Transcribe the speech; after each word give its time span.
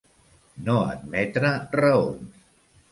No 0.69 0.79
admetre 0.95 1.55
raons. 1.83 2.47